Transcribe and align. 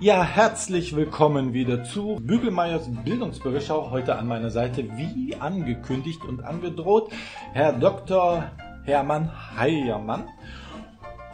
Ja, 0.00 0.24
herzlich 0.24 0.96
willkommen 0.96 1.52
wieder 1.52 1.84
zu 1.84 2.18
Bügelmeiers 2.20 2.90
Bildungsbürgerschau. 3.04 3.92
Heute 3.92 4.16
an 4.16 4.26
meiner 4.26 4.50
Seite, 4.50 4.88
wie 4.96 5.36
angekündigt 5.36 6.24
und 6.24 6.42
angedroht, 6.44 7.12
Herr 7.52 7.72
Dr. 7.72 8.50
Hermann 8.84 9.30
Heiermann, 9.56 10.28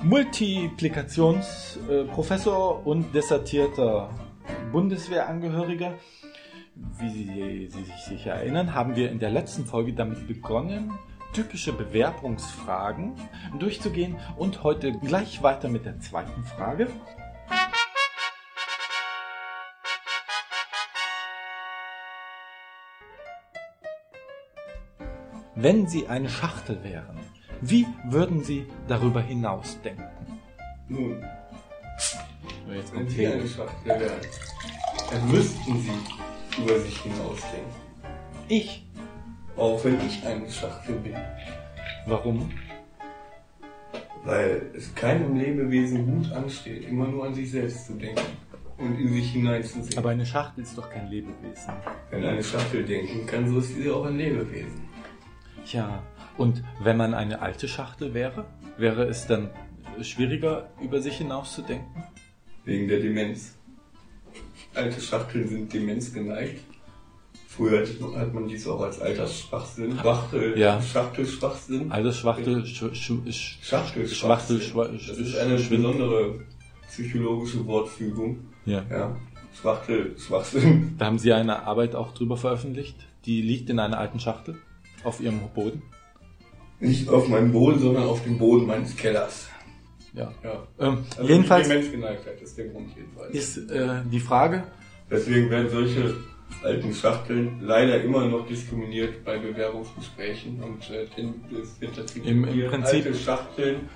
Multiplikationsprofessor 0.03 2.87
und 2.87 3.15
desertierter 3.15 4.11
Bundeswehrangehöriger. 4.73 5.95
Wie 6.99 7.09
Sie 7.09 7.69
sich 7.69 7.95
sicher 8.05 8.33
erinnern, 8.33 8.75
haben 8.75 8.95
wir 8.95 9.11
in 9.11 9.19
der 9.19 9.31
letzten 9.31 9.65
Folge 9.65 9.95
damit 9.95 10.29
begonnen, 10.29 10.93
typische 11.33 11.73
Bewerbungsfragen 11.73 13.15
durchzugehen 13.59 14.19
und 14.37 14.63
heute 14.63 14.93
gleich 14.93 15.43
weiter 15.43 15.69
mit 15.69 15.87
der 15.87 15.99
zweiten 16.01 16.45
Frage. 16.45 16.89
Wenn 25.63 25.87
Sie 25.87 26.07
eine 26.09 26.31
Schachtel 26.31 26.83
wären, 26.83 27.19
wie 27.61 27.87
würden 28.09 28.43
Sie 28.43 28.65
darüber 28.89 29.21
hinausdenken? 29.21 30.07
Nun, 30.89 31.23
Jetzt 32.73 32.95
wenn 32.95 33.07
Sie 33.11 33.27
eine. 33.27 33.47
Schachtel 33.47 34.01
wären, 34.01 34.21
dann 35.11 35.31
müssten 35.31 35.79
Sie 35.81 36.63
über 36.63 36.79
sich 36.79 36.99
hinausdenken. 37.03 37.73
Ich. 38.49 38.87
Auch 39.59 39.85
wenn 39.85 40.01
ich 40.07 40.25
eine 40.25 40.51
Schachtel 40.51 40.95
bin. 40.95 41.17
Warum? 42.07 42.51
Weil 44.25 44.63
es 44.75 44.95
keinem 44.95 45.37
Lebewesen 45.37 46.07
gut 46.07 46.33
ansteht, 46.33 46.89
immer 46.89 47.07
nur 47.07 47.27
an 47.27 47.35
sich 47.35 47.51
selbst 47.51 47.87
zu 47.87 47.95
denken 47.95 48.23
und 48.79 48.99
in 48.99 49.13
sich 49.13 49.33
hineinzusehen. 49.33 49.99
Aber 49.99 50.09
eine 50.11 50.25
Schachtel 50.25 50.63
ist 50.63 50.79
doch 50.79 50.89
kein 50.89 51.09
Lebewesen. 51.09 51.75
wenn 52.11 52.25
eine 52.25 52.43
Schachtel 52.43 52.83
denken 52.85 53.27
kann, 53.27 53.47
so 53.47 53.59
ist 53.59 53.75
sie 53.75 53.91
auch 53.91 54.07
ein 54.07 54.17
Lebewesen. 54.17 54.90
Tja, 55.71 56.03
und 56.37 56.65
wenn 56.83 56.97
man 56.97 57.15
eine 57.15 57.43
alte 57.43 57.69
Schachtel 57.69 58.13
wäre, 58.13 58.45
wäre 58.77 59.05
es 59.05 59.29
dann 59.29 59.51
schwieriger, 60.03 60.69
über 60.83 61.01
sich 61.01 61.19
hinauszudenken? 61.19 62.03
Wegen 62.65 62.89
der 62.89 62.99
Demenz. 62.99 63.55
Alte 64.75 65.01
Schachteln 65.01 65.49
sind 65.49 65.73
Demenz 65.73 66.13
geneigt. 66.13 66.65
Früher 67.47 67.87
hat 68.17 68.35
man 68.35 68.49
dies 68.49 68.67
auch 68.67 68.81
als 68.81 69.01
Altersschwachsinn, 69.01 69.97
Schachtel, 69.97 70.59
Ja. 70.59 70.83
Schachtelschwachsinn. 70.83 71.93
Also 71.93 72.11
Schwachtel, 72.11 72.67
sch, 72.67 72.93
sch, 72.93 73.13
sch, 73.31 73.59
Schachtel, 73.63 74.09
Schwachtel, 74.09 74.61
schwa, 74.61 74.89
Das 74.89 75.19
ist 75.19 75.39
eine 75.39 75.55
besondere 75.55 76.41
psychologische 76.89 77.65
Wortfügung. 77.65 78.41
Ja. 78.67 78.85
Ja. 78.91 79.17
Schwachtel, 79.55 80.19
Schwachsinn. 80.19 80.97
Da 80.99 81.07
haben 81.07 81.21
Sie 81.21 81.33
eine 81.33 81.63
Arbeit 81.63 81.95
auch 81.95 82.13
drüber 82.13 82.37
veröffentlicht. 82.37 82.97
Die 83.25 83.41
liegt 83.41 83.71
in 83.71 83.79
einer 83.79 83.99
alten 83.99 84.19
Schachtel 84.19 84.57
auf 85.05 85.21
Ihrem 85.21 85.41
Boden. 85.55 85.83
Nicht 86.81 87.09
auf 87.09 87.29
meinem 87.29 87.53
Boden, 87.53 87.79
sondern 87.79 88.05
auf 88.05 88.23
dem 88.25 88.39
Boden 88.39 88.67
meines 88.67 88.97
Kellers. 88.97 89.49
Ja. 90.15 90.33
Ja. 90.43 90.63
Ähm, 90.81 91.05
Also 91.17 91.29
jedenfalls 91.31 91.69
die 91.69 91.73
Demenzgeneigtheit 91.75 92.41
ist 92.43 92.59
der 92.59 92.69
Grund 92.69 92.89
jedenfalls. 92.97 93.35
ist 93.35 93.71
äh, 93.71 94.01
die 94.11 94.21
Frage, 94.21 94.65
Deswegen 95.11 95.51
werden 95.51 95.69
solche 95.71 96.15
alten 96.63 96.95
Schachteln 96.95 97.59
leider 97.63 98.01
immer 98.03 98.27
noch 98.29 98.47
diskriminiert 98.47 99.25
bei 99.25 99.39
Bewerbungsgesprächen 99.39 100.63
und 100.63 100.89
äh, 100.91 101.07
Im- 102.25 102.43
Prinzip- 102.71 103.07
alte 103.07 103.15
Schachteln 103.15 103.89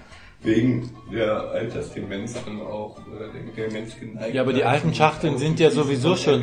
wegen 0.45 0.91
der 1.13 1.51
Altersdemenz 1.51 2.37
dann 2.45 2.61
auch 2.61 2.99
oder 3.15 3.29
der 3.29 3.43
Demenzgeneigtheit. 3.43 4.35
Ja, 4.35 4.43
aber 4.43 4.53
die 4.53 4.65
alten 4.65 4.95
Schachteln 4.95 5.39
sind 5.39 5.59
ja 5.59 5.71
sowieso 5.71 6.17
schon, 6.17 6.43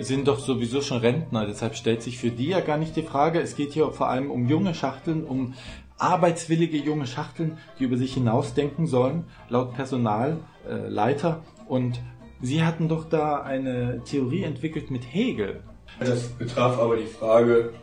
sind 0.00 0.28
doch 0.28 0.38
sowieso 0.38 0.80
schon 0.80 0.98
Rentner. 0.98 1.46
Deshalb 1.46 1.74
stellt 1.74 2.02
sich 2.02 2.18
für 2.18 2.30
die 2.30 2.48
ja 2.48 2.60
gar 2.60 2.78
nicht 2.78 2.96
die 2.96 3.02
Frage. 3.02 3.40
Es 3.40 3.56
geht 3.56 3.72
hier 3.72 3.90
vor 3.90 4.08
allem 4.08 4.30
um 4.30 4.48
junge 4.48 4.74
Schachteln, 4.74 5.24
um 5.24 5.54
arbeitswillige 5.98 6.78
junge 6.78 7.06
Schachteln, 7.06 7.58
die 7.78 7.84
über 7.84 7.96
sich 7.96 8.14
hinausdenken 8.14 8.86
sollen, 8.86 9.24
laut 9.48 9.74
Personalleiter. 9.74 11.42
Äh, 11.68 11.70
und 11.70 12.00
Sie 12.42 12.64
hatten 12.64 12.88
doch 12.88 13.04
da 13.04 13.42
eine 13.42 14.02
Theorie 14.04 14.44
entwickelt 14.44 14.90
mit 14.90 15.02
Hegel. 15.04 15.62
Das 15.98 16.28
betraf 16.28 16.78
aber 16.78 16.96
die 16.96 17.04
Frage, 17.04 17.74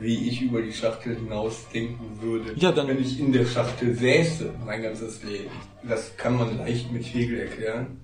wie 0.00 0.28
ich 0.28 0.42
über 0.42 0.62
die 0.62 0.72
Schachtel 0.72 1.16
hinaus 1.16 1.66
denken 1.74 2.20
würde, 2.20 2.52
Ja, 2.56 2.70
dann- 2.72 2.86
wenn 2.88 3.00
ich 3.00 3.18
in 3.18 3.32
der 3.32 3.44
Schachtel 3.46 3.94
säße, 3.94 4.54
mein 4.64 4.82
ganzes 4.82 5.22
Leben. 5.24 5.50
Das 5.88 6.16
kann 6.16 6.36
man 6.36 6.56
leicht 6.58 6.92
mit 6.92 7.04
Hegel 7.04 7.40
erklären. 7.40 7.98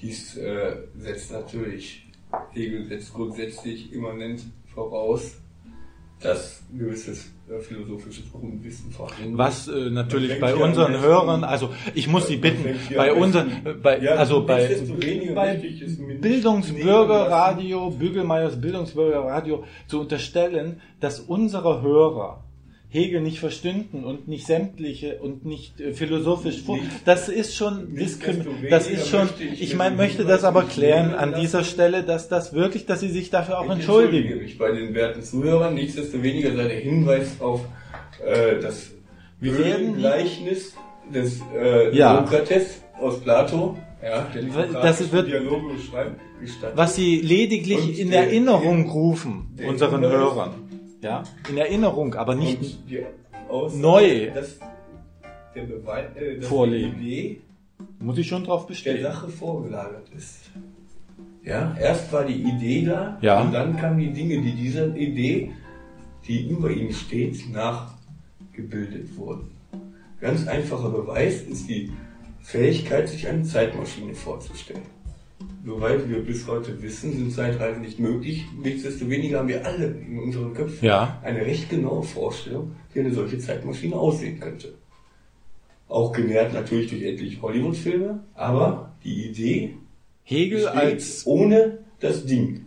Dies 0.00 0.36
äh, 0.36 0.76
setzt 0.98 1.30
natürlich, 1.32 2.06
Hegel 2.52 2.86
setzt 2.86 3.12
grundsätzlich 3.12 3.92
immanent 3.92 4.42
voraus, 4.72 5.34
dass 6.20 6.62
gewisses 6.76 7.30
äh, 7.48 7.58
philosophisches 7.60 8.30
Grundwissen 8.30 8.90
vorhanden 8.90 9.38
Was 9.38 9.68
äh, 9.68 9.90
natürlich 9.90 10.38
bei 10.38 10.54
unseren 10.54 11.00
Hörern, 11.00 11.44
also 11.44 11.70
ich 11.94 12.08
muss 12.08 12.26
Sie 12.26 12.36
bitten, 12.36 12.78
bei 12.94 13.12
unseren, 13.12 13.66
äh, 13.66 13.72
bei, 13.74 13.98
Ja, 13.98 14.12
also 14.12 14.44
bei, 14.44 14.76
bei 15.34 15.54
Bildungsbürgerradio, 16.20 17.90
Bügelmeiers 17.90 18.60
Bildungsbürgerradio 18.60 19.64
zu 19.86 20.00
unterstellen, 20.00 20.80
dass 21.00 21.20
unsere 21.20 21.80
Hörer 21.80 22.44
Hegel 22.92 23.20
nicht 23.20 23.38
verstünden 23.38 24.02
und 24.04 24.26
nicht 24.26 24.46
sämtliche 24.46 25.18
und 25.20 25.44
nicht 25.44 25.80
äh, 25.80 25.92
philosophisch 25.92 26.62
vor. 26.62 26.78
Das 27.04 27.28
ist 27.28 27.54
schon 27.54 27.94
diskrim 27.94 28.36
nichtsdestoweniger 28.38 28.70
das 28.70 28.88
ist 28.90 29.08
schon, 29.08 29.28
ich 29.38 29.62
ich 29.62 29.70
mir 29.72 29.78
mein, 29.78 29.92
den 29.92 29.96
möchte 29.98 30.24
das 30.24 30.42
aber 30.44 30.64
klären 30.64 31.14
an 31.14 31.34
dieser 31.40 31.62
Stelle, 31.64 32.02
dass 32.02 32.28
das 32.28 32.52
wirklich, 32.52 32.86
dass 32.86 32.98
Sie 33.00 33.10
sich 33.10 33.30
dafür 33.30 33.60
auch 33.60 33.64
Ich 33.66 33.70
entschuldigen. 33.70 34.16
entschuldige 34.24 34.42
mich 34.44 34.58
bei 34.58 34.72
den 34.72 34.92
werten 34.94 35.22
Zuhörern. 35.22 35.74
Nichtsdestoweniger 35.74 36.54
sei 36.56 36.64
der 36.68 36.80
Hinweis 36.80 37.40
auf 37.40 37.60
äh, 38.26 38.60
das 38.60 38.90
Wir 39.38 39.56
werden- 39.58 39.96
Gleichnis 39.96 40.74
des 41.14 41.40
äh, 41.56 41.96
Ja. 41.96 42.24
Sokrates 42.26 42.82
aus 43.00 43.20
Plato. 43.20 43.76
Ja, 44.02 44.26
Das 44.82 45.12
wird- 45.12 45.28
was 46.74 46.94
sie 46.96 47.20
lediglich 47.20 47.78
Und 47.78 47.98
in 47.98 48.10
der- 48.10 48.24
Erinnerung 48.24 48.88
rufen, 48.90 49.54
unseren 49.68 50.00
Hörern. 50.02 50.54
Ja, 51.02 51.22
in 51.48 51.56
Erinnerung, 51.58 52.14
aber 52.14 52.34
nicht 52.34 52.78
Neu. 53.74 54.30
Dass 54.32 54.58
der 55.54 55.62
Beweis, 55.62 56.14
äh, 56.16 56.36
dass 56.38 56.46
Vorlegen. 56.46 56.98
die 57.00 57.06
Idee 57.26 57.40
Muss 57.98 58.18
ich 58.18 58.28
schon 58.28 58.44
drauf 58.44 58.62
der 58.62 58.68
bestehen. 58.68 59.02
Sache 59.02 59.28
vorgelagert 59.28 60.08
ist. 60.16 60.50
Ja, 61.42 61.74
erst 61.80 62.12
war 62.12 62.24
die 62.24 62.42
Idee 62.42 62.84
da 62.84 63.18
Ja. 63.22 63.40
und 63.40 63.52
dann 63.52 63.76
kamen 63.76 63.98
die 63.98 64.12
Dinge, 64.12 64.40
die 64.42 64.52
dieser 64.52 64.94
Idee, 64.94 65.52
die 66.28 66.48
über 66.48 66.70
ihnen 66.70 66.92
steht, 66.92 67.50
nachgebildet 67.50 69.16
wurden. 69.16 69.50
Ganz 70.20 70.46
einfacher 70.46 70.90
Beweis 70.90 71.42
ist 71.42 71.68
die 71.68 71.90
Fähigkeit, 72.40 73.08
sich 73.08 73.26
eine 73.26 73.42
Zeitmaschine 73.42 74.14
vorzustellen. 74.14 74.82
Soweit 75.64 76.08
wir 76.08 76.20
bis 76.20 76.46
heute 76.46 76.82
wissen, 76.82 77.12
sind 77.12 77.32
Zeitreisen 77.32 77.82
nicht 77.82 77.98
möglich. 77.98 78.46
Nichtsdestoweniger 78.62 79.40
haben 79.40 79.48
wir 79.48 79.66
alle 79.66 79.86
in 79.86 80.18
unseren 80.18 80.54
Köpfen 80.54 80.86
Ja. 80.86 81.20
eine 81.22 81.40
recht 81.44 81.68
genaue 81.68 82.02
Vorstellung, 82.02 82.72
wie 82.94 83.00
eine 83.00 83.12
solche 83.12 83.38
Zeitmaschine 83.38 83.94
aussehen 83.94 84.40
könnte. 84.40 84.74
Auch 85.88 86.12
genährt 86.12 86.54
natürlich 86.54 86.88
durch 86.88 87.02
etliche 87.02 87.42
Hollywood-Filme, 87.42 88.24
aber 88.34 88.92
die 89.04 89.28
Idee 89.28 89.74
Hegel 90.24 90.68
als 90.68 91.26
ohne 91.26 91.78
das 91.98 92.24
Ding. 92.24 92.62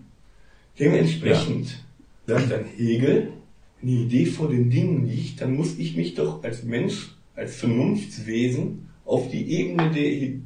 Dementsprechend 0.80 1.84
sagt 2.28 2.52
dann 2.52 2.66
Hegel, 2.66 3.30
wenn 3.82 3.90
die 3.90 4.04
Idee 4.04 4.26
vor 4.26 4.50
den 4.50 4.70
Dingen 4.70 5.08
liegt, 5.08 5.42
dann 5.42 5.56
muss 5.56 5.78
ich 5.80 5.96
mich 5.96 6.14
doch 6.16 6.44
als 6.44 6.64
Mensch, 6.64 7.16
als 7.36 7.56
Vernunftswesen 7.56 8.90
auf 9.06 9.30
die 9.30 9.50
Ebene 9.52 9.92
der 9.92 10.06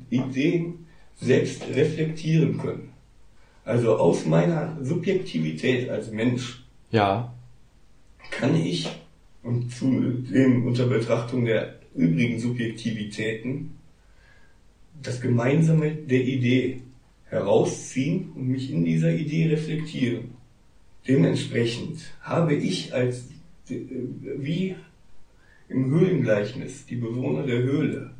Ideen 0.09 0.85
selbst 1.19 1.63
reflektieren 1.73 2.57
können. 2.57 2.93
Also 3.65 3.97
aus 3.97 4.25
meiner 4.25 4.77
Subjektivität 4.81 5.89
als 5.89 6.11
Mensch 6.11 6.63
ja, 6.91 7.33
kann 8.31 8.55
ich 8.55 8.89
und 9.43 9.71
zudem 9.71 10.65
unter 10.65 10.87
Betrachtung 10.87 11.45
der 11.45 11.75
übrigen 11.95 12.39
Subjektivitäten 12.39 13.77
das 15.01 15.21
Gemeinsame 15.21 15.91
der 15.91 16.21
Idee 16.21 16.81
herausziehen 17.25 18.31
und 18.35 18.47
mich 18.47 18.71
in 18.71 18.85
dieser 18.85 19.11
Idee 19.11 19.47
reflektieren. 19.49 20.31
Dementsprechend 21.07 21.99
habe 22.21 22.55
ich 22.55 22.93
als 22.93 23.25
äh, 23.69 23.79
wie 24.37 24.75
im 25.69 25.89
Höhlengleichnis 25.89 26.85
die 26.85 26.95
Bewohner 26.95 27.43
der 27.43 27.63
Höhle 27.63 28.11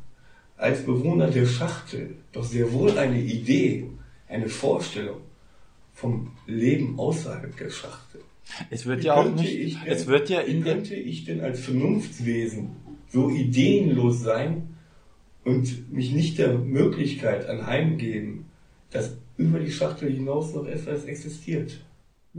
als 0.58 0.84
Bewohner 0.84 1.28
der 1.30 1.46
Schachtel 1.46 2.16
doch 2.32 2.44
sehr 2.44 2.72
wohl 2.72 2.98
eine 2.98 3.20
Idee, 3.20 3.86
eine 4.28 4.48
Vorstellung 4.48 5.18
vom 5.94 6.32
Leben 6.46 6.98
außerhalb 6.98 7.56
der 7.56 7.70
Schachtel. 7.70 8.20
es 8.70 8.84
wird 8.86 9.00
Wie 9.02 9.06
ja 9.06 9.14
auch 9.14 9.24
könnte 9.24 9.42
nicht, 9.42 9.54
ich 9.54 9.74
denn- 9.78 9.92
es 9.92 10.06
wird 10.06 10.28
ja 10.30 10.44
wie 10.44 10.50
in 10.50 10.64
der, 10.64 10.74
könnte 10.74 10.94
ich 10.94 11.24
denn 11.24 11.40
als 11.40 11.60
Vernunftswesen 11.60 12.70
so 13.10 13.30
ideenlos 13.30 14.20
sein 14.22 14.74
und 15.44 15.90
mich 15.92 16.12
nicht 16.12 16.38
der 16.38 16.54
Möglichkeit 16.58 17.48
anheimgeben, 17.48 18.44
dass 18.90 19.16
über 19.36 19.60
die 19.60 19.70
Schachtel 19.72 20.10
hinaus 20.12 20.54
noch 20.54 20.66
etwas 20.66 21.04
existiert. 21.04 21.78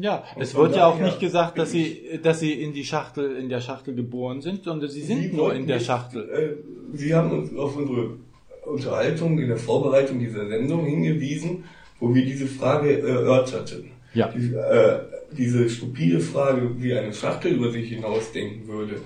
Ja, 0.01 0.23
Und 0.35 0.41
es 0.41 0.55
wird 0.55 0.75
ja 0.75 0.87
auch 0.87 0.99
nicht 0.99 1.19
gesagt, 1.19 1.57
dass 1.57 1.71
sie, 1.71 2.19
dass 2.23 2.39
sie 2.39 2.53
in 2.53 2.73
die 2.73 2.85
Schachtel, 2.85 3.35
in 3.35 3.49
der 3.49 3.59
Schachtel 3.59 3.93
geboren 3.95 4.41
sind, 4.41 4.63
sondern 4.63 4.89
sie 4.89 5.01
sind 5.01 5.21
Sie 5.23 5.35
nur 5.35 5.53
in 5.53 5.67
der 5.67 5.77
jetzt, 5.77 5.87
Schachtel. 5.87 6.29
Äh, 6.29 6.97
Sie 6.97 7.13
haben 7.13 7.31
uns 7.31 7.55
auf 7.55 7.75
unsere 7.75 8.17
Unterhaltung 8.65 9.37
in 9.39 9.49
der 9.49 9.57
Vorbereitung 9.57 10.19
dieser 10.19 10.47
Sendung 10.47 10.85
hingewiesen, 10.85 11.65
wo 11.99 12.13
wir 12.15 12.25
diese 12.25 12.47
Frage 12.47 13.01
erörterten. 13.01 13.91
Ja. 14.13 14.29
Die, 14.29 14.53
äh, 14.53 14.99
diese 15.37 15.69
stupide 15.69 16.19
Frage, 16.19 16.81
wie 16.81 16.93
eine 16.93 17.13
Schachtel 17.13 17.53
über 17.53 17.71
sich 17.71 17.89
hinausdenken 17.89 18.67
würde, 18.67 19.01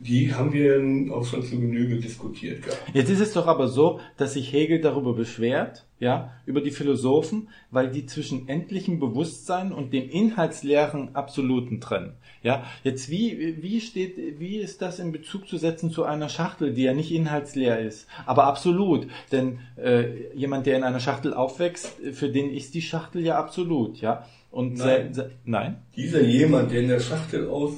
die 0.00 0.34
haben 0.34 0.52
wir 0.52 1.14
auch 1.14 1.24
schon 1.24 1.42
zu 1.42 1.58
Genüge 1.58 1.96
diskutiert 1.96 2.62
gehabt. 2.62 2.82
Jetzt 2.94 3.10
ist 3.10 3.20
es 3.20 3.32
doch 3.32 3.46
aber 3.46 3.68
so, 3.68 4.00
dass 4.16 4.34
sich 4.34 4.52
Hegel 4.52 4.80
darüber 4.80 5.14
beschwert, 5.14 5.84
ja, 5.98 6.32
über 6.44 6.60
die 6.60 6.70
Philosophen, 6.70 7.48
weil 7.70 7.90
die 7.90 8.06
zwischen 8.06 8.48
endlichem 8.48 9.00
Bewusstsein 9.00 9.72
und 9.72 9.92
dem 9.92 10.08
inhaltsleeren 10.08 11.14
Absoluten 11.14 11.80
trennen. 11.80 12.12
Ja, 12.42 12.64
jetzt 12.84 13.10
wie, 13.10 13.56
wie 13.62 13.80
steht, 13.80 14.38
wie 14.38 14.56
ist 14.58 14.82
das 14.82 14.98
in 14.98 15.10
Bezug 15.12 15.48
zu 15.48 15.56
setzen 15.56 15.90
zu 15.90 16.04
einer 16.04 16.28
Schachtel, 16.28 16.74
die 16.74 16.82
ja 16.82 16.92
nicht 16.94 17.10
inhaltsleer 17.12 17.80
ist, 17.80 18.06
aber 18.26 18.44
absolut? 18.44 19.06
Denn 19.32 19.58
äh, 19.76 20.32
jemand, 20.34 20.66
der 20.66 20.76
in 20.76 20.84
einer 20.84 21.00
Schachtel 21.00 21.32
aufwächst, 21.34 21.88
für 22.12 22.28
den 22.30 22.50
ist 22.52 22.74
die 22.74 22.82
Schachtel 22.82 23.22
ja 23.24 23.38
absolut, 23.38 24.00
ja. 24.00 24.26
Und 24.50 24.78
Nein. 24.78 25.12
se- 25.12 25.22
se- 25.22 25.30
nein, 25.44 25.78
Dieser 25.96 26.22
jemand, 26.22 26.70
der 26.70 26.80
in 26.80 26.88
der 26.88 27.00
Schachtel 27.00 27.48
aus, 27.48 27.72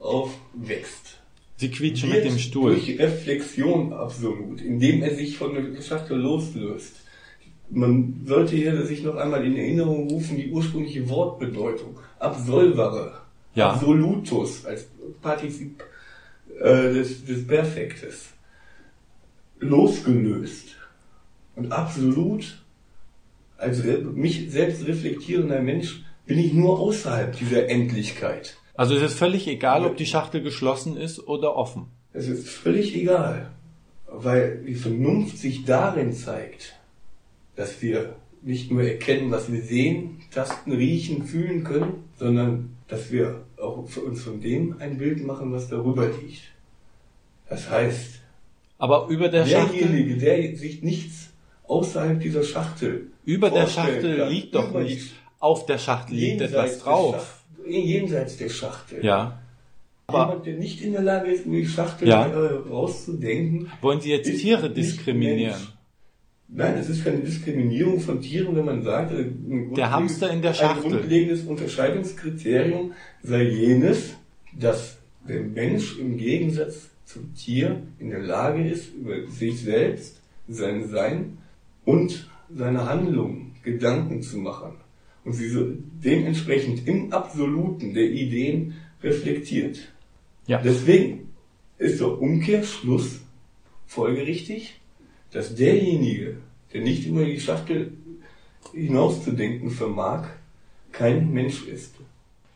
aufwächst, 0.00 1.18
sie 1.58 1.70
quietschen 1.70 2.10
mit 2.10 2.24
dem 2.24 2.38
Stuhl. 2.38 2.72
durch 2.72 2.98
Reflexion 2.98 3.92
absolut, 3.92 4.62
indem 4.62 5.02
er 5.02 5.14
sich 5.14 5.36
von 5.36 5.54
der 5.54 5.82
Schachtel 5.82 6.18
loslöst. 6.18 6.94
Man 7.70 8.22
sollte 8.24 8.56
hier 8.56 8.86
sich 8.86 9.02
noch 9.02 9.16
einmal 9.16 9.44
in 9.44 9.56
Erinnerung 9.56 10.08
rufen, 10.08 10.38
die 10.38 10.50
ursprüngliche 10.50 11.06
Wortbedeutung. 11.08 11.98
Absolvere. 12.18 13.20
Ja. 13.54 13.72
Absolutus 13.72 14.64
als 14.64 14.86
Partizip 15.20 15.84
äh, 16.60 16.94
des, 16.94 17.24
des 17.26 17.46
Perfektes. 17.46 18.28
Losgelöst. 19.58 20.76
Und 21.56 21.72
absolut, 21.72 22.62
als 23.58 23.82
mich 24.14 24.50
selbst 24.50 24.86
reflektierender 24.86 25.60
Mensch, 25.60 26.04
bin 26.24 26.38
ich 26.38 26.52
nur 26.52 26.78
außerhalb 26.78 27.36
dieser 27.36 27.68
Endlichkeit. 27.68 28.56
Also 28.78 28.94
es 28.94 29.02
ist 29.02 29.18
völlig 29.18 29.48
egal, 29.48 29.84
ob 29.84 29.96
die 29.96 30.06
Schachtel 30.06 30.40
geschlossen 30.40 30.96
ist 30.96 31.26
oder 31.26 31.56
offen. 31.56 31.86
Es 32.12 32.28
ist 32.28 32.48
völlig 32.48 32.94
egal, 32.94 33.50
weil 34.06 34.62
die 34.64 34.76
Vernunft 34.76 35.36
sich 35.36 35.64
darin 35.64 36.12
zeigt, 36.12 36.76
dass 37.56 37.82
wir 37.82 38.14
nicht 38.40 38.70
nur 38.70 38.84
erkennen, 38.84 39.32
was 39.32 39.50
wir 39.50 39.62
sehen, 39.62 40.20
tasten, 40.30 40.70
riechen, 40.70 41.24
fühlen 41.24 41.64
können, 41.64 42.04
sondern 42.20 42.76
dass 42.86 43.10
wir 43.10 43.40
auch 43.60 43.84
für 43.88 44.02
uns 44.02 44.22
von 44.22 44.40
dem 44.40 44.76
ein 44.78 44.96
Bild 44.96 45.26
machen, 45.26 45.52
was 45.52 45.68
darüber 45.68 46.06
liegt. 46.06 46.42
Das 47.48 47.68
heißt, 47.68 48.20
Aber 48.78 49.08
über 49.08 49.28
der 49.28 49.44
Schachtel, 49.44 49.88
derjenige, 49.88 50.18
der 50.18 50.56
sich 50.56 50.84
nichts 50.84 51.30
außerhalb 51.66 52.20
dieser 52.20 52.44
Schachtel 52.44 53.10
über 53.24 53.50
der 53.50 53.66
Schachtel 53.66 54.18
kann, 54.18 54.28
liegt 54.30 54.54
doch 54.54 54.72
nichts. 54.72 55.14
Auf 55.40 55.66
der 55.66 55.78
Schachtel 55.78 56.14
liegt 56.14 56.42
etwas 56.42 56.78
drauf. 56.78 57.38
Jenseits 57.70 58.36
der 58.36 58.48
Schachtel. 58.48 59.04
Ja. 59.04 59.40
Aber 60.06 60.28
Jemand, 60.30 60.46
der 60.46 60.54
nicht 60.56 60.80
in 60.82 60.92
der 60.92 61.02
Lage 61.02 61.30
ist, 61.30 61.44
über 61.46 61.56
die 61.56 61.66
Schachtel 61.66 62.08
Ja. 62.08 62.26
äh, 62.26 62.54
rauszudenken, 62.68 63.70
wollen 63.82 64.00
Sie 64.00 64.10
jetzt 64.10 64.28
Tiere 64.40 64.70
diskriminieren? 64.70 65.60
Nein, 66.50 66.78
es 66.78 66.88
ist 66.88 67.04
keine 67.04 67.18
Diskriminierung 67.18 68.00
von 68.00 68.22
Tieren, 68.22 68.56
wenn 68.56 68.64
man 68.64 68.82
sagt, 68.82 69.12
äh, 69.12 69.16
ein 69.20 69.74
Der 69.74 69.90
Hamster 69.90 70.30
in 70.30 70.40
der 70.40 70.52
Ein 70.52 70.56
Schachtel. 70.56 70.90
grundlegendes 70.92 71.42
Unterscheidungskriterium 71.42 72.92
sei 73.22 73.42
jenes, 73.42 74.14
dass 74.58 74.96
der 75.28 75.42
Mensch 75.42 75.98
im 75.98 76.16
Gegensatz 76.16 76.88
zum 77.04 77.34
Tier 77.34 77.82
in 77.98 78.08
der 78.10 78.20
Lage 78.20 78.66
ist, 78.66 78.94
über 78.94 79.26
sich 79.30 79.60
selbst, 79.60 80.22
sein 80.48 80.88
Sein 80.88 81.36
und 81.84 82.30
seine 82.54 82.86
Handlungen 82.88 83.54
Gedanken 83.62 84.22
zu 84.22 84.38
machen 84.38 84.72
und 85.28 85.34
sie 85.34 85.50
so 85.50 85.66
dementsprechend 86.02 86.88
im 86.88 87.12
Absoluten 87.12 87.92
der 87.92 88.10
Ideen 88.10 88.76
reflektiert. 89.02 89.92
Ja. 90.46 90.58
Deswegen 90.62 91.34
ist 91.76 92.00
der 92.00 92.18
Umkehrschluss 92.18 93.20
folgerichtig, 93.86 94.80
dass 95.30 95.54
derjenige, 95.54 96.38
der 96.72 96.80
nicht 96.80 97.06
über 97.06 97.26
die 97.26 97.38
Schachtel 97.38 97.92
hinauszudenken 98.72 99.68
vermag, 99.68 100.28
kein 100.92 101.30
Mensch 101.30 101.66
ist. 101.66 101.94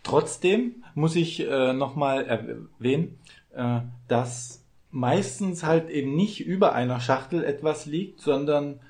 Trotzdem 0.02 0.76
muss 0.94 1.14
ich 1.14 1.40
äh, 1.40 1.74
nochmal 1.74 2.24
erwähnen, 2.24 3.18
äh, 3.54 3.80
dass 4.08 4.64
meistens 4.90 5.62
halt 5.62 5.90
eben 5.90 6.16
nicht 6.16 6.40
über 6.40 6.72
einer 6.72 7.00
Schachtel 7.00 7.44
etwas 7.44 7.84
liegt, 7.84 8.20
sondern 8.20 8.80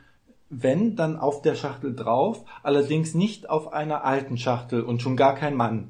wenn, 0.53 0.97
dann 0.97 1.17
auf 1.17 1.41
der 1.43 1.55
Schachtel 1.55 1.95
drauf, 1.97 2.45
allerdings 2.63 3.15
nicht 3.15 3.49
auf 3.49 3.73
einer 3.73 4.05
alten 4.05 4.37
Schachtel 4.37 4.83
und 4.83 5.01
schon 5.01 5.17
gar 5.17 5.35
kein 5.35 5.55
Mann. 5.57 5.89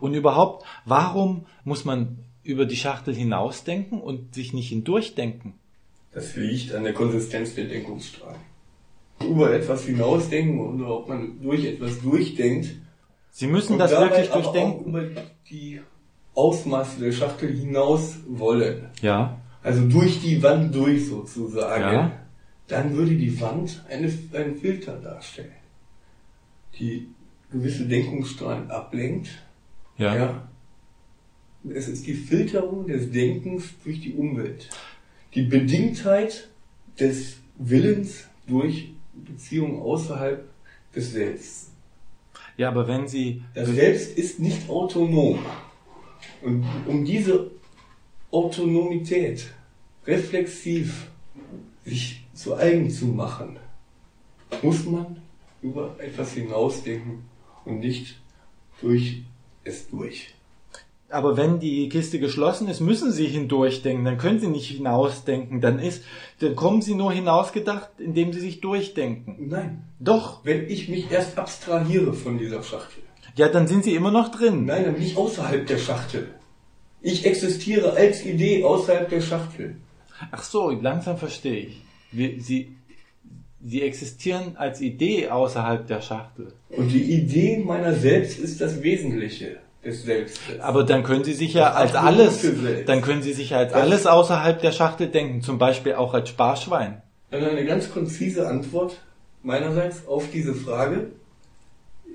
Und 0.00 0.14
überhaupt, 0.14 0.66
warum 0.84 1.46
muss 1.64 1.84
man 1.84 2.18
über 2.42 2.66
die 2.66 2.76
Schachtel 2.76 3.14
hinausdenken 3.14 4.00
und 4.00 4.34
sich 4.34 4.52
nicht 4.52 4.68
hindurchdenken? 4.68 5.54
Das 6.12 6.36
liegt 6.36 6.74
an 6.74 6.82
der 6.82 6.92
Konsistenz 6.92 7.54
der 7.54 7.66
Denkungsstrahlen. 7.66 8.40
Über 9.20 9.52
etwas 9.54 9.84
hinausdenken 9.84 10.58
oder 10.60 10.90
ob 10.90 11.08
man 11.08 11.40
durch 11.40 11.64
etwas 11.64 12.02
durchdenkt, 12.02 12.74
Sie 13.30 13.46
müssen 13.46 13.74
und 13.74 13.78
das 13.78 13.92
wirklich 13.92 14.28
durchdenken. 14.28 14.88
über 14.90 15.04
die 15.48 15.80
Ausmaße 16.34 17.00
der 17.00 17.12
Schachtel 17.12 17.50
hinaus 17.56 18.16
wollen. 18.28 18.90
Ja, 19.00 19.38
Also 19.62 19.86
durch 19.88 20.20
die 20.20 20.42
Wand 20.42 20.74
durch 20.74 21.08
sozusagen. 21.08 21.82
Ja. 21.82 22.12
Dann 22.68 22.94
würde 22.96 23.16
die 23.16 23.40
Wand 23.40 23.84
eine, 23.88 24.12
einen 24.32 24.56
Filter 24.56 24.96
darstellen, 24.96 25.52
die 26.78 27.08
gewisse 27.50 27.86
Denkungsstrahlen 27.86 28.70
ablenkt. 28.70 29.28
ja, 29.98 30.14
Ja. 30.14 30.48
Es 31.72 31.86
ist 31.86 32.08
die 32.08 32.14
Filterung 32.14 32.88
des 32.88 33.12
Denkens 33.12 33.74
durch 33.84 34.00
die 34.00 34.14
Umwelt. 34.14 34.68
Die 35.34 35.42
Bedingtheit 35.42 36.48
des 36.98 37.36
Willens 37.56 38.26
durch 38.48 38.92
Beziehungen 39.12 39.80
außerhalb 39.80 40.48
des 40.94 41.12
Selbst. 41.12 41.70
ja, 42.56 42.68
aber 42.68 42.88
wenn 42.88 43.06
Sie 43.06 43.42
Das 43.54 43.68
Selbst 43.68 44.18
ist 44.18 44.40
nicht 44.40 44.68
autonom. 44.68 45.38
Und 46.42 46.64
um 46.86 47.04
diese 47.04 47.50
Autonomität 48.30 49.52
reflexiv 50.06 51.06
sich 51.84 52.21
zu 52.42 52.56
eigen 52.56 52.90
zu 52.90 53.06
machen, 53.06 53.58
muss 54.62 54.84
man 54.84 55.16
über 55.62 55.94
etwas 55.98 56.32
hinausdenken 56.32 57.24
und 57.64 57.78
nicht 57.80 58.16
durch 58.80 59.22
es 59.64 59.88
durch. 59.88 60.34
Aber 61.08 61.36
wenn 61.36 61.60
die 61.60 61.88
Kiste 61.90 62.18
geschlossen 62.18 62.68
ist, 62.68 62.80
müssen 62.80 63.12
Sie 63.12 63.26
hindurchdenken. 63.26 64.04
Dann 64.04 64.16
können 64.16 64.40
Sie 64.40 64.48
nicht 64.48 64.68
hinausdenken. 64.68 65.60
Dann 65.60 65.78
ist, 65.78 66.04
dann 66.40 66.56
kommen 66.56 66.80
Sie 66.80 66.94
nur 66.94 67.12
hinausgedacht, 67.12 67.90
indem 67.98 68.32
Sie 68.32 68.40
sich 68.40 68.62
durchdenken. 68.62 69.36
Nein, 69.48 69.84
Doch. 70.00 70.40
wenn 70.42 70.68
ich 70.70 70.88
mich 70.88 71.10
erst 71.10 71.38
abstrahiere 71.38 72.14
von 72.14 72.38
dieser 72.38 72.62
Schachtel. 72.62 73.02
Ja, 73.36 73.48
dann 73.48 73.66
sind 73.66 73.84
Sie 73.84 73.94
immer 73.94 74.10
noch 74.10 74.30
drin. 74.30 74.64
Nein, 74.64 74.84
dann 74.84 74.94
bin 74.94 75.02
ich 75.02 75.16
außerhalb 75.16 75.66
der 75.66 75.78
Schachtel. 75.78 76.28
Ich 77.02 77.26
existiere 77.26 77.92
als 77.92 78.24
Idee 78.24 78.64
außerhalb 78.64 79.08
der 79.10 79.20
Schachtel. 79.20 79.76
Ach 80.30 80.42
so, 80.42 80.70
langsam 80.70 81.18
verstehe 81.18 81.66
ich. 81.66 81.82
Wir, 82.12 82.40
Sie, 82.40 82.76
Sie 83.64 83.82
existieren 83.82 84.56
als 84.56 84.80
Idee 84.80 85.28
außerhalb 85.28 85.86
der 85.86 86.00
Schachtel. 86.02 86.52
Und 86.70 86.88
die 86.88 87.02
Idee 87.14 87.58
meiner 87.58 87.94
selbst 87.94 88.38
ist 88.38 88.60
das 88.60 88.82
Wesentliche 88.82 89.58
des 89.84 90.02
Selbstes. 90.04 90.60
Aber 90.60 90.84
dann 90.84 91.02
können 91.04 91.24
Sie 91.24 91.32
sich 91.32 91.54
ja 91.54 91.68
Das 91.68 91.76
als 91.76 91.94
alles, 91.94 92.46
dann 92.86 93.02
können 93.02 93.22
Sie 93.22 93.32
sich 93.32 93.50
ja 93.50 93.58
als 93.58 93.72
Das- 93.72 93.82
alles 93.82 94.06
außerhalb 94.06 94.60
der 94.60 94.72
Schachtel 94.72 95.08
denken. 95.08 95.42
Zum 95.42 95.58
Beispiel 95.58 95.94
auch 95.94 96.12
als 96.14 96.28
Sparschwein. 96.28 97.02
Dann 97.30 97.44
eine 97.44 97.64
ganz 97.64 97.90
konzise 97.90 98.46
Antwort 98.48 99.00
meinerseits 99.42 100.06
auf 100.06 100.30
diese 100.32 100.54
Frage. 100.54 101.10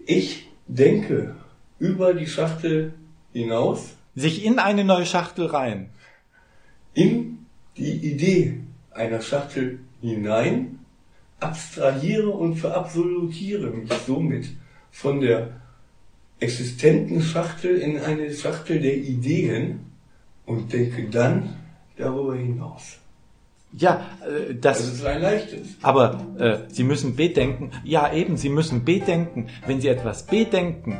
Ich 0.06 0.48
denke 0.68 1.36
über 1.80 2.14
die 2.14 2.28
Schachtel 2.28 2.94
hinaus 3.34 3.90
Sich 4.16 4.44
in 4.46 4.60
eine 4.60 4.84
neue 4.84 5.06
Schachtel 5.06 5.46
rein. 5.48 5.90
in 6.94 7.46
die 7.78 7.92
Idee 8.12 8.60
einer 8.92 9.22
Schachtel 9.22 9.80
hinein, 10.08 10.80
abstrahiere 11.40 12.30
und 12.30 12.56
verabsolutiere 12.56 13.70
mich 13.72 13.92
somit 14.06 14.50
von 14.92 15.22
der 15.22 15.50
existenten 16.40 17.22
Schachtel 17.22 17.78
in 17.78 18.00
eine 18.00 18.34
Schachtel 18.34 18.80
der 18.80 18.98
Ideen 18.98 19.80
und 20.46 20.72
denke 20.72 21.10
dann 21.10 21.56
darüber 21.98 22.36
hinaus. 22.36 22.98
Ja, 23.74 24.06
äh, 24.26 24.56
das, 24.56 24.78
Das 24.78 24.94
ist 24.94 25.06
ein 25.06 25.22
leichtes. 25.22 25.68
aber 25.82 26.26
äh, 26.40 26.58
Sie 26.70 26.84
müssen 26.84 27.16
bedenken, 27.16 27.72
ja 27.84 28.12
eben, 28.14 28.38
Sie 28.38 28.50
müssen 28.50 28.86
bedenken, 28.86 29.48
wenn 29.66 29.82
Sie 29.82 29.90
etwas 29.90 30.26
bedenken, 30.26 30.98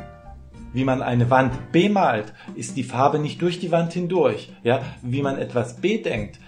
wie 0.74 0.84
man 0.84 1.00
eine 1.00 1.30
Wand 1.30 1.72
bemalt, 1.72 2.34
ist 2.54 2.76
die 2.76 2.84
Farbe 2.84 3.18
nicht 3.18 3.40
durch 3.40 3.58
die 3.58 3.72
Wand 3.72 3.94
hindurch. 3.94 4.52
Ja, 4.62 4.82
wie 5.02 5.22
man 5.22 5.38
etwas 5.38 5.80
bedenkt, 5.80 6.38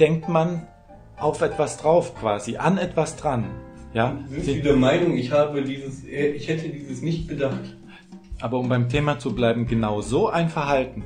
denkt 0.00 0.28
man 0.28 0.66
auf 1.20 1.40
etwas 1.42 1.76
drauf 1.78 2.14
quasi, 2.14 2.56
an 2.56 2.78
etwas 2.78 3.16
dran. 3.16 3.44
Ja, 3.94 4.18
Sind 4.28 4.44
Sie 4.44 4.62
der 4.62 4.76
Meinung, 4.76 5.16
ich 5.16 5.32
habe 5.32 5.62
dieses, 5.62 6.04
äh, 6.04 6.28
ich 6.32 6.46
hätte 6.48 6.68
dieses 6.68 7.02
nicht 7.02 7.26
bedacht? 7.26 7.74
aber 8.40 8.58
um 8.60 8.68
beim 8.68 8.88
Thema 8.88 9.18
zu 9.18 9.34
bleiben, 9.34 9.66
genau 9.66 10.00
so 10.00 10.28
ein 10.28 10.48
Verhalten 10.48 11.02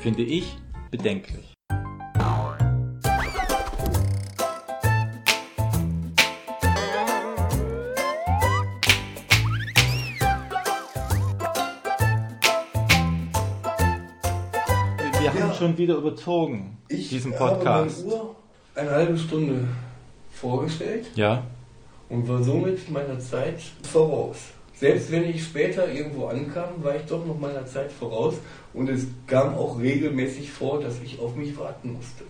finde 0.00 0.22
ich 0.22 0.58
bedenklich. 0.90 1.54
Wir 15.20 15.32
haben 15.32 15.54
schon 15.54 15.78
wieder 15.78 15.96
überzogen, 15.96 16.78
Ich 16.88 17.08
diesen 17.08 17.38
habe 17.38 17.56
Podcast. 17.56 18.04
meine 18.06 18.14
Uhr 18.18 18.36
eine 18.74 18.90
halbe 18.90 19.16
Stunde 19.16 19.68
vorgestellt 20.32 21.06
Ja, 21.14 21.44
und 22.08 22.28
war 22.28 22.42
somit 22.42 22.90
meiner 22.90 23.18
Zeit 23.18 23.60
voraus. 23.82 24.36
Selbst 24.74 25.10
wenn 25.12 25.24
ich 25.24 25.44
später 25.44 25.88
irgendwo 25.88 26.26
ankam, 26.26 26.82
war 26.82 26.96
ich 26.96 27.02
doch 27.02 27.24
noch 27.24 27.38
meiner 27.38 27.64
Zeit 27.64 27.92
voraus 27.92 28.34
und 28.72 28.88
es 28.88 29.06
kam 29.26 29.54
auch 29.54 29.78
regelmäßig 29.78 30.50
vor, 30.50 30.80
dass 30.80 31.00
ich 31.02 31.18
auf 31.20 31.36
mich 31.36 31.56
warten 31.56 31.92
musste. 31.92 32.24